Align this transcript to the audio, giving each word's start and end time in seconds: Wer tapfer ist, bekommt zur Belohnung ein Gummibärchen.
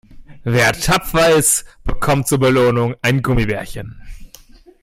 Wer 0.43 0.73
tapfer 0.73 1.29
ist, 1.35 1.63
bekommt 1.83 2.27
zur 2.27 2.39
Belohnung 2.39 2.95
ein 3.03 3.21
Gummibärchen. 3.21 4.01